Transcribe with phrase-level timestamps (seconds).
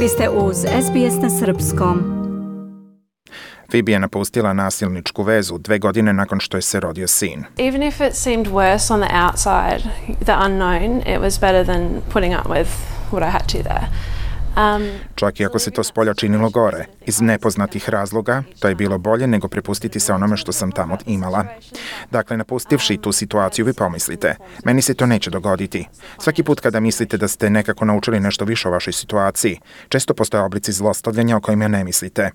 [0.00, 1.98] Vi ste uz SBS na Srpskom.
[3.70, 7.44] Phoebe je napustila nasilničku vezu dve godine nakon što je se rodio sin.
[7.58, 9.90] Even if it seemed worse on the outside,
[10.24, 12.68] the unknown, it was better than putting up with
[13.10, 13.86] what I had to there.
[14.56, 18.74] Um, Čak i ako se to s polja činilo gore, iz nepoznatih razloga, to je
[18.74, 21.44] bilo bolje nego prepustiti se onome što sam tamo imala.
[22.10, 25.88] Dakle, napustivši tu situaciju, vi pomislite, meni se to neće dogoditi.
[26.18, 30.42] Svaki put kada mislite da ste nekako naučili nešto više o vašoj situaciji, često postoje
[30.42, 32.30] oblici zlostavljanja o kojima ne mislite.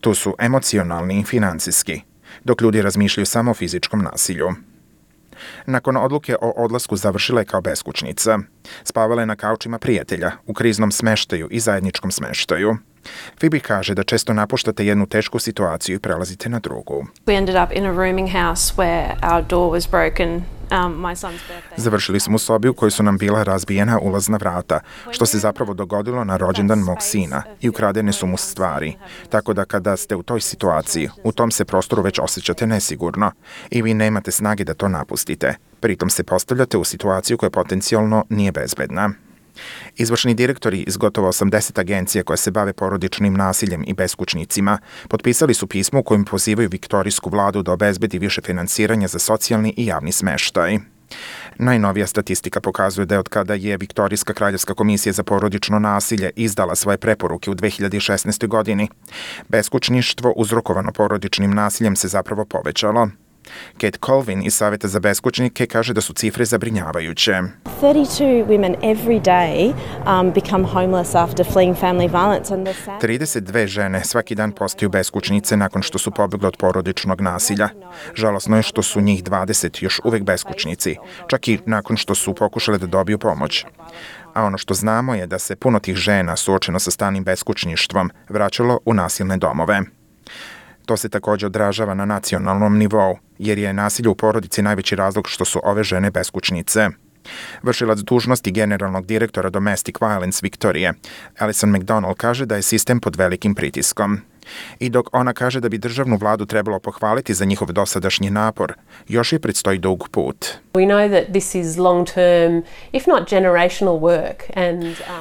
[0.00, 2.00] Tu su emocionalni i financijski,
[2.44, 4.48] dok ljudi razmišljaju samo o fizičkom nasilju.
[5.66, 8.38] Nakon odluke o odlasku završila je kao beskućnica.
[8.84, 12.76] Spavala je na kaučima prijatelja, u kriznom smeštaju i zajedničkom smeštaju.
[13.40, 17.06] Phoebe kaže da često napuštate jednu tešku situaciju i prelazite na drugu.
[17.26, 20.42] we ended up in a rooming house where our door was broken.
[20.72, 21.06] Um.
[21.76, 25.74] Završili smo u sobi u kojoj su nam bila razbijena ulazna vrata, što se zapravo
[25.74, 28.96] dogodilo na rođendan mog sina i ukradene su mu stvari.
[29.28, 33.32] Tako da kada ste u toj situaciji, u tom se prostoru već osjećate nesigurno
[33.70, 35.54] i vi nemate snage da to napustite.
[35.80, 39.10] Pritom se postavljate u situaciju koja potencijalno nije bezbedna.
[39.96, 44.78] Izvršni direktori iz gotovo 80 agencija koje se bave porodičnim nasiljem i beskućnicima
[45.08, 49.86] potpisali su pismo u kojem pozivaju viktorijsku vladu da obezbedi više finansiranja za socijalni i
[49.86, 50.78] javni smeštaj.
[51.58, 56.74] Najnovija statistika pokazuje da je od kada je Viktorijska kraljevska komisija za porodično nasilje izdala
[56.74, 58.46] svoje preporuke u 2016.
[58.46, 58.88] godini,
[59.48, 63.08] beskućništvo uzrokovano porodičnim nasiljem se zapravo povećalo.
[63.80, 67.32] Kate Colvin iz Saveta za beskućnike kaže da su cifre zabrinjavajuće.
[67.82, 69.72] 32 women every day
[70.06, 74.88] um, become homeless after fleeing family violence, and the sad 32 žene svaki dan postaju
[74.90, 77.68] beskućnice nakon što su pobegle od porodičnog nasilja.
[78.14, 80.96] Žalosno je što su njih 20 još uvek beskućnici,
[81.26, 83.64] čak i nakon što su pokušale da dobiju pomoć.
[84.34, 88.78] A ono što znamo je da se puno tih žena suočeno sa stanim beskućništvom vraćalo
[88.84, 90.01] u nasilne domove.
[90.86, 95.44] To se takođe odražava na nacionalnom nivou, jer je nasilje u porodici najveći razlog što
[95.44, 96.88] su ove žene beskućnice.
[97.62, 100.92] Vršilac dužnosti generalnog direktora Domestic Violence Viktorije,
[101.38, 104.20] Alison McDonald kaže da je sistem pod velikim pritiskom.
[104.78, 108.74] I dok ona kaže da bi državnu vladu trebalo pohvaliti za njihov dosadašnji napor,
[109.08, 110.46] još je predstoji dug put.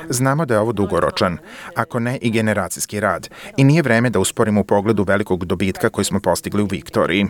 [0.10, 1.38] Znamo da je ovo dugoročan,
[1.76, 6.06] ako ne i generacijski rad, i nije vreme da usporimo u pogledu velikog dobitka koji
[6.06, 7.28] smo postigli u Viktoriji.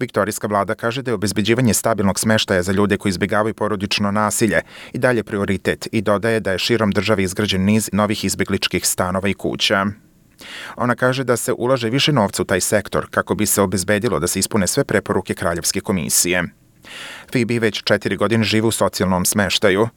[0.00, 4.60] Viktorijska vlada kaže da je obezbeđivanje stabilnog smeštaja za ljude koji izbjegavaju porodično nasilje
[4.92, 9.34] i dalje prioritet i dodaje da je širom države izgrađen niz novih izbjegličkih stanova i
[9.34, 9.86] kuća.
[10.76, 14.26] Ona kaže da se ulaže više novca u taj sektor kako bi se obezbedilo da
[14.26, 16.42] se ispune sve preporuke Kraljevske komisije.
[17.32, 19.88] Phoebe već četiri godine živi u socijalnom smeštaju.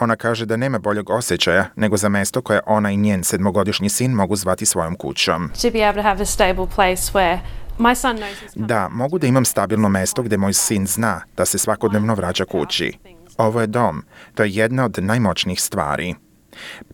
[0.00, 4.12] Ona kaže da nema boljeg osjećaja nego za mesto koje ona i njen sedmogodišnji sin
[4.12, 5.50] mogu zvati svojom kućom.
[5.62, 7.38] To be able to have a stable place where
[7.78, 8.66] my son knows he's.
[8.66, 12.92] Da, mogu da imam stabilno mesto gde moj sin zna da se svakodnevno vraća kući.
[13.36, 14.04] Ovo je dom.
[14.34, 16.14] To je jedna od najmoćnijih stvari.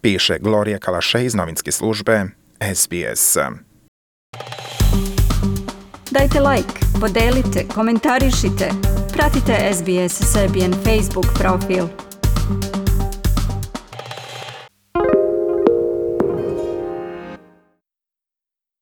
[0.01, 2.25] Piše Gloria Kalaše iz novinske službe
[2.75, 3.37] SBS.
[6.11, 8.71] Dajte like, podelite, komentarišite.
[9.13, 12.10] Pratite SBS Serbian Facebook profil.